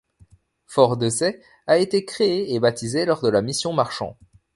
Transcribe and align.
Fort-Desaix 0.65 1.39
a 1.67 1.77
été 1.77 2.05
créée 2.05 2.55
et 2.55 2.59
baptisée 2.59 3.05
lors 3.05 3.21
de 3.21 3.29
la 3.29 3.43
mission 3.43 3.71
Marchand. 3.71 4.17